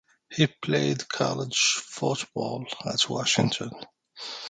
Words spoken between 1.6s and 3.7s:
football at Washington.